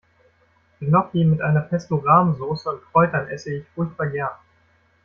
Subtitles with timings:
[0.81, 4.31] Gnocchi mit einer Pesto-Rahm-Soße und Kräutern esse ich furchtbar gern.